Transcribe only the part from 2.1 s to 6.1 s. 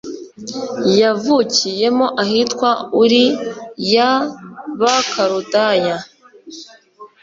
ahitwa uri y’abakaludaya